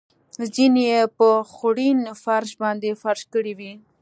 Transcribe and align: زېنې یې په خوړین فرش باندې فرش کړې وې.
زېنې 0.53 0.83
یې 0.91 1.01
په 1.17 1.27
خوړین 1.53 1.99
فرش 2.23 2.51
باندې 2.61 2.89
فرش 3.01 3.21
کړې 3.33 3.53
وې. 3.59 3.73